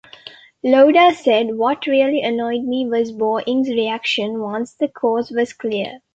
[0.63, 5.99] Lauda said, what really annoyed me was Boeing's reaction once the cause was clear.